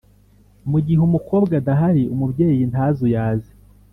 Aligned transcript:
mu 0.69 0.77
gihe 0.85 1.01
umukobwa 1.07 1.53
adahari, 1.61 2.03
umubyeyi 2.13 2.63
ntazuyaze 2.71 3.51